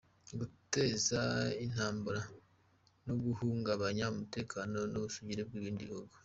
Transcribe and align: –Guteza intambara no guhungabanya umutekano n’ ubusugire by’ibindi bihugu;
–Guteza 0.39 1.21
intambara 1.65 2.21
no 3.05 3.13
guhungabanya 3.23 4.05
umutekano 4.13 4.77
n’ 4.91 4.93
ubusugire 4.99 5.41
by’ibindi 5.47 5.89
bihugu; 5.89 6.15